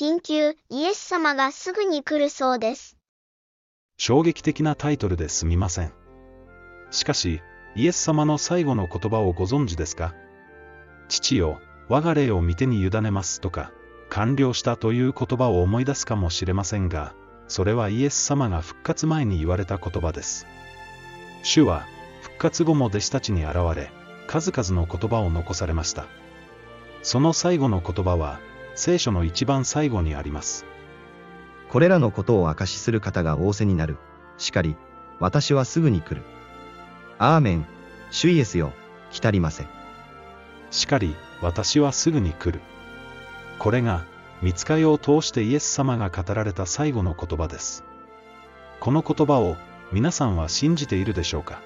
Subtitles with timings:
[0.00, 2.96] 緊急、イエス様がすぐに来るそうです。
[3.96, 5.92] 衝撃的なタイトルですみません。
[6.92, 7.42] しかし、
[7.74, 10.14] イエス様の最後の言葉をご存知ですか？
[11.08, 13.72] 父よ、我が霊を見てに委ねますとか、
[14.08, 17.12] 完了したという言葉を思い出すかもしれませんが、
[17.48, 20.46] それはイエス様が復活前に言われた言葉です。
[21.42, 21.88] 主は、
[22.22, 23.90] 復活後も弟子たちに現れ、
[24.28, 26.06] 数々の言葉を残されました。
[27.02, 28.38] その最後の言葉は、
[28.78, 30.64] 聖書の一番最後にあります。
[31.68, 33.96] これらのことを証しする方が仰せになる。
[34.36, 34.76] しかり、
[35.18, 36.22] 私はすぐに来る。
[37.18, 37.66] アーメン、
[38.12, 38.72] 主イエスよ、
[39.10, 39.66] 来たりませ。
[40.70, 42.60] しかり、私はすぐに来る。
[43.58, 44.04] これが、
[44.42, 47.82] 見つかりを通してイエス様が語られた最後の言葉です。
[48.78, 49.56] この言葉を、
[49.90, 51.60] 皆さんは信じているでしょうか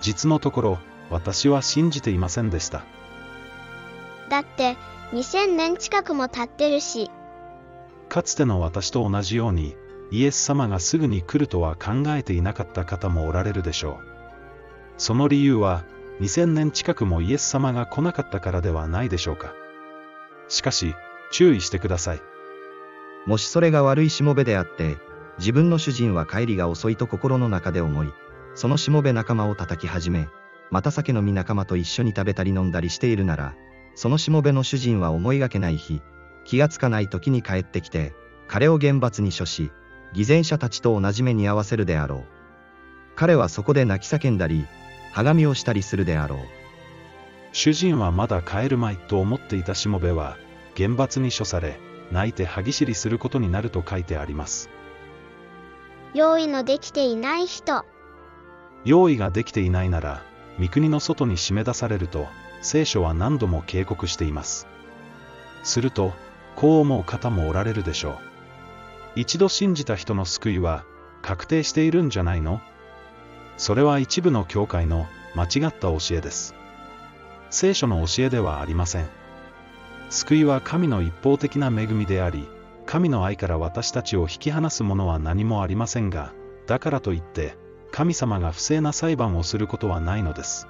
[0.00, 0.78] 実のところ、
[1.10, 2.84] 私は信じていませんでした。
[4.32, 4.78] だって、
[5.12, 7.10] 2000年近くも経ってるし、
[8.08, 9.76] かつての私と同じように、
[10.10, 14.04] イエス様がすぐに来るとは考えていなかった方もおられるでしょう。
[14.96, 15.84] その理由は、
[16.22, 19.52] 2000年近くもイエス様が来なかったからではないでしょうか。
[20.48, 20.94] しかし、
[21.30, 22.22] 注意してください。
[23.26, 24.96] もしそれが悪いしもべであって、
[25.40, 28.10] 自分の主人は帰りが遅いと心の中で思い、
[28.54, 30.30] そのしもべ仲間を叩き始め、
[30.70, 33.54] また酒飲み仲間と一緒に食べたり飲んだりしているなら、
[33.94, 36.02] そのしもべの主人は思いがけない日、
[36.44, 38.14] 気がつかない時に帰ってきて、
[38.48, 39.70] 彼を厳罰に処し、
[40.12, 42.24] 偽善者たちと同じ目に合わせるであろう。
[43.16, 44.66] 彼はそこで泣き叫んだり、
[45.12, 46.38] はがみをしたりするであろう。
[47.52, 50.36] 主人はまだ帰るまいと思っていたしもべは、
[50.74, 51.78] 厳罰に処され、
[52.10, 54.70] 泣いて歯ぎしりすることになると書いてあります。
[56.14, 57.84] 用意のできていない人、
[58.84, 60.22] 用意ができていないなら、
[60.58, 62.26] 三国の外に締め出されると、
[62.62, 64.66] 聖書は何度も警告しています。
[65.62, 66.12] すると、
[66.56, 68.16] こう思う方もおられるでしょう。
[69.16, 70.84] 一度信じた人の救いは、
[71.20, 72.60] 確定しているんじゃないの？
[73.56, 76.54] それは一部の教会の間違った教えです。
[77.50, 79.08] 聖書の教えではありません。
[80.10, 82.48] 救いは神の一方的な恵みであり、
[82.86, 86.32] 神の愛から私たちを引き離すものは何もありませんが、
[86.66, 87.56] だからといって、
[87.90, 90.66] 神様が不正な裁判をすることはないのです。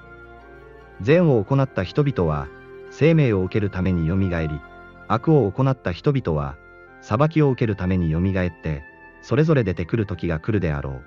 [1.01, 2.47] 善を行った人々は、
[2.91, 4.59] 生命を受けるためによみがえり、
[5.07, 6.55] 悪を行った人々は、
[7.01, 8.83] 裁きを受けるためによみがえって、
[9.21, 11.01] それぞれ出てくる時が来るであろう。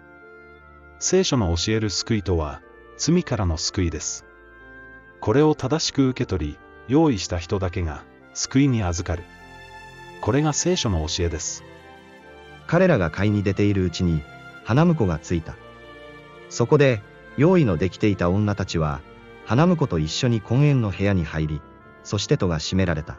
[0.98, 2.60] 聖書の教える救いとは、
[2.98, 4.24] 罪からの救いです。
[5.20, 6.58] これを正しく受け取り、
[6.88, 8.04] 用意した人だけが、
[8.34, 9.24] 救いに預かる。
[10.20, 11.64] これが聖書の教えです。
[12.66, 14.22] 彼らが買いに出ているうちに、
[14.64, 15.54] 花婿がついた。
[16.48, 17.02] そこで、
[17.36, 19.00] 用意のできていた女たちは、
[19.46, 21.62] 花婿と一緒に婚宴の部屋に入り、
[22.02, 23.16] そして戸が閉められた。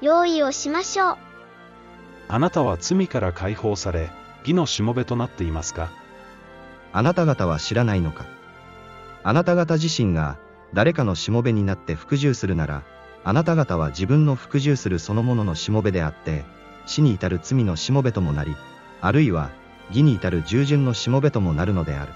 [0.00, 1.16] 用意をしましょう。
[2.28, 4.10] あなたは罪から解放され、
[4.40, 5.90] 義のしもべとなっていますか？
[6.92, 8.26] あなた方は知らないのか？
[9.22, 10.36] あなた方自身が、
[10.74, 12.82] 誰かのしもべになって服従するなら、
[13.22, 16.44] あなた方は自分の服従するそのもののしもべであって、
[16.86, 18.56] 死に至る罪のしもべともなり、
[19.00, 19.50] あるいは、
[19.90, 22.12] 義に至る従順のしもべともなるのである。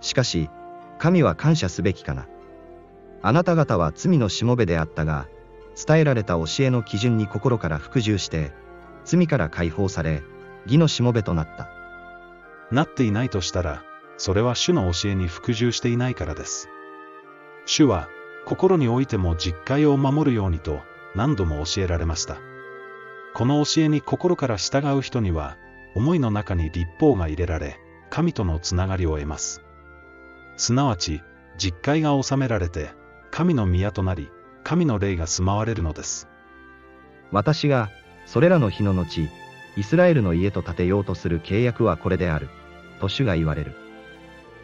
[0.00, 0.48] しかし、
[0.98, 2.26] 神は感謝すべきかな。
[3.22, 5.26] あなた方は罪のしもべであったが、
[5.86, 8.52] 伝えられた教えの基準に心から服従して、
[9.04, 10.22] 罪から解放され、
[10.66, 11.68] 義のしもべとなった。
[12.70, 13.82] なっていないとしたら、
[14.16, 16.68] それは主の教えに服従していないからです。
[17.64, 18.08] 主は、
[18.44, 20.80] 心においても実戒を守るようにと、
[21.14, 22.38] 何度も教えられました。
[23.34, 25.56] この教えに心から従う人には、
[25.94, 27.78] 思いの中に立法が入れられ、
[28.10, 29.62] 神とのつながりを得ます。
[30.58, 31.22] すなわち、
[31.56, 32.90] 実戒が収められて、
[33.30, 34.28] 神の宮となり、
[34.64, 36.28] 神の霊が住まわれるのです。
[37.30, 37.90] 私が、
[38.26, 39.28] それらの日の後、
[39.76, 42.48] イスラエルの家と建てようとする契約はこれである、
[43.00, 43.76] と主が言われる。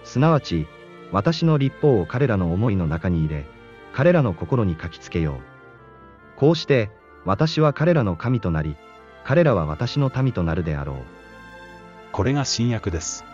[0.03, 0.66] すなわち、
[1.12, 3.47] 私の立法を彼らの思いの中に入れ、
[3.93, 5.37] 彼らの心に書きつけよう。
[6.37, 6.90] こうして、
[7.25, 8.76] 私は彼らの神となり、
[9.23, 10.97] 彼らは私の民となるであろう。
[12.11, 13.25] これが新約です。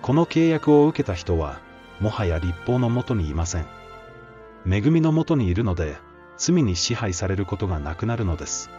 [0.00, 1.65] この契約を受けた人は、
[2.00, 3.66] もはや立法のもとにいません。
[4.70, 5.96] 恵みのもとにいるので、
[6.36, 8.70] 罪に支配されることがなくなるのです。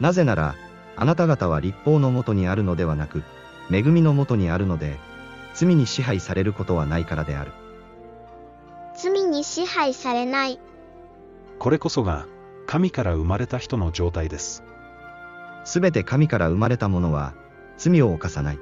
[0.00, 0.54] なぜなら、
[0.96, 3.22] あなた方は立法のもとにあるのではなく、
[3.70, 4.98] 恵みのもとにあるので、
[5.54, 7.52] 罪に支配されることはないからである。
[8.96, 10.60] 罪に支配されない。
[11.58, 12.26] これこそが、
[12.66, 14.64] 神から生まれた人の状態です。
[15.64, 17.34] すべて神から生まれたものは、
[17.76, 18.58] 罪を犯さない。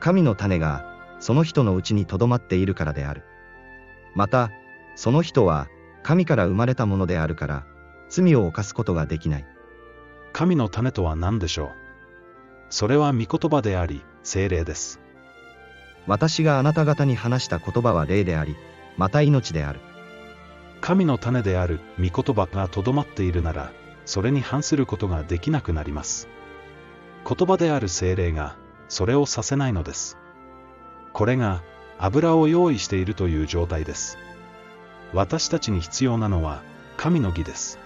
[0.00, 0.93] 神の種が、
[1.24, 3.22] その人のうちに留まっているからである。
[4.14, 4.50] また、
[4.94, 5.68] その人は、
[6.02, 7.64] 神から生まれたものであるから、
[8.10, 9.46] 罪を犯すことができない。
[10.34, 11.68] 神の種とは何でしょう？
[12.68, 15.00] それは御言葉であり、精霊です。
[16.06, 18.54] 私があなた方に話した言葉は霊であり、
[18.98, 19.80] また命である。
[20.82, 23.72] 神の種である御言葉がとどまっているなら、
[24.04, 26.28] それに反することができなくなります。
[27.26, 30.18] 言葉である精霊が、それをさせないのです。
[31.14, 31.62] これが、
[31.96, 34.18] 油を用意しているという状態です。
[35.12, 36.60] 私たちに必要なのは、
[36.96, 37.78] 神の義です。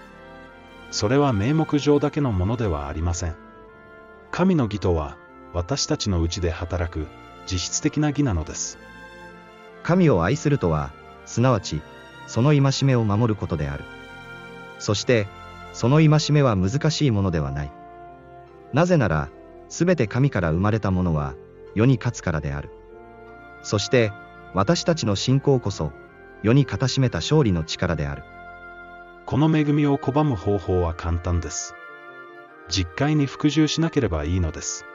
[0.90, 3.36] それは名目上だけのものではありません。
[4.30, 5.18] 神の義とは、
[5.52, 7.06] 私たちのうちで働く、
[7.46, 8.78] 実質的な義なのです。
[9.82, 10.90] 神を愛するとは、
[11.26, 11.82] すなわち、
[12.26, 13.84] その戒めを守ることである。
[14.78, 15.26] そして、
[15.74, 17.72] その戒めは難しいものではない。
[18.72, 19.28] なぜなら、
[19.68, 21.34] すべて神から生まれたものは、
[21.74, 22.70] 世に勝つからである。
[23.62, 24.12] そして、
[24.54, 25.92] 私たちの信仰こそ、
[26.42, 28.22] 世に固しめた勝利の力である。
[29.26, 31.74] この恵みを拒む方法は簡単です。
[32.68, 34.86] 実会に服従しなければいいのです。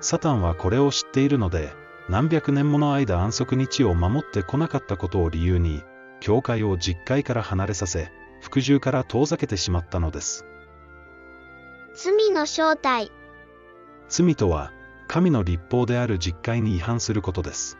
[0.00, 1.72] サタンはこれを知っているので、
[2.08, 5.82] 何百年もの間安息日を守ってこなかったことを理由に、
[6.20, 10.44] 教会を実会から離れさせ、服従から遠ざけてしまったのです。
[11.94, 13.10] 罪の正体。
[14.08, 14.72] 罪とは、
[15.08, 17.78] 神の立法である実会に違反することです。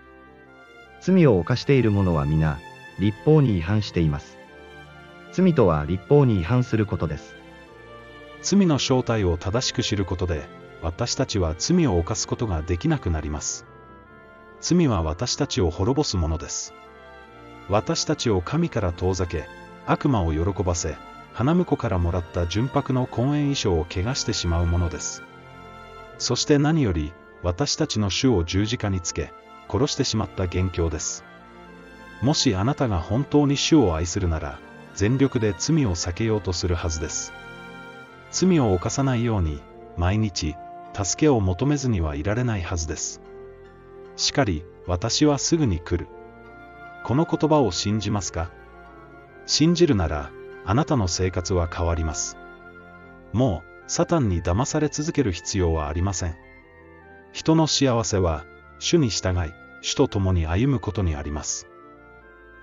[1.00, 2.58] 罪を犯している者は皆、
[2.98, 4.38] 立法に違反しています。
[5.32, 7.36] 罪とは立法に違反することです。
[8.42, 10.48] 罪の正体を正しく知ることで、
[10.82, 13.66] 私たちは罪を犯すことができなくなります。
[14.60, 16.74] 罪は私たちを滅ぼすものです。
[17.68, 19.48] 私たちを神から遠ざけ、
[19.86, 20.96] 悪魔を喜ばせ、
[21.32, 25.22] 花婿からもらった純白の婚宴衣装を汚してしまうものです。
[26.18, 29.32] そして何より、私たちの主を十字架につけ、
[29.68, 31.24] 殺してしまった元凶です。
[32.22, 34.58] もしあなたが本当に主を愛するなら、
[34.94, 37.32] 全力で罪を避けようとするはずです。
[38.30, 39.60] 罪を犯さないように、
[39.96, 40.56] 毎日、
[40.94, 43.20] 助けを求めずにはいられないはずです。
[44.16, 46.08] しかり、私はすぐに来る。
[47.04, 48.50] この言葉を信じますか？
[49.44, 50.30] 信じるなら、
[50.64, 52.38] あなたの生活は変わります。
[53.32, 56.36] もう、サタンに騙され続ける必要はありません。
[57.32, 58.44] 人の幸せは、
[58.78, 59.52] 主に従い、
[59.82, 61.66] 主と共に歩むことにあります。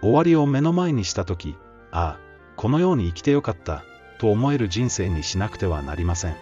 [0.02, 1.56] 終わりを目の前にしたとき、
[1.92, 2.20] ああ、
[2.56, 3.84] このように生きてよかった、
[4.20, 6.36] と思える人生にしなくてはなりません。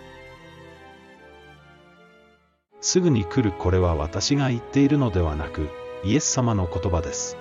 [2.79, 5.69] すぐに来るこれは私が言っているのではなく、
[6.03, 7.37] イエス様の言葉です。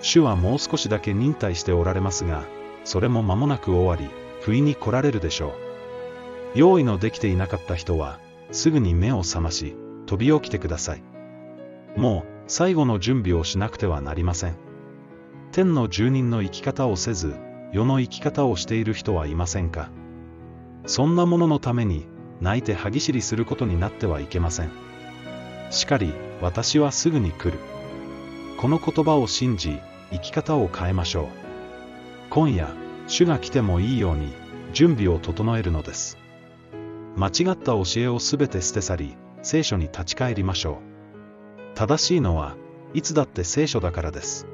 [0.00, 2.44] 主はもう少しだけ忍耐しておられますが、
[2.84, 4.08] それも間もなく終わり、
[4.40, 5.67] 不意に来られるでしょう。
[6.54, 8.18] 用意のできていなかった人は、
[8.50, 11.02] すぐに目を覚まし、飛び起きてください。
[11.96, 14.56] もう、最後の準備をしなくてはなりません。
[15.52, 17.36] 天の住人の生き方をせず、
[17.72, 19.90] 世の生き方をしている人はいませんか？
[20.86, 22.06] そんなもののために、
[22.40, 24.70] 泣いて歯ぎしりすることになってはいけません。
[25.70, 27.58] しかり、私はすぐに来る。
[28.56, 29.78] この言葉を信じ、
[30.10, 31.26] 生き方を変えましょう。
[32.30, 32.72] 今夜、
[33.06, 34.32] 主が来てもいいように、
[34.72, 36.16] 準備を整えるのです。
[37.18, 41.74] 間違った教えをすべて捨て去り、聖書に立ち返りましょう。
[41.74, 42.56] 正しいのは、
[42.94, 44.46] いつだって聖書だからです。